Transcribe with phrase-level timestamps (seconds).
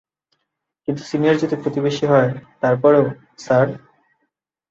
[0.83, 2.29] কিন্তু সিনিয়র যদি প্রতিবেশী হয়,
[2.61, 3.05] তারপরেও,
[3.39, 3.67] স্যার?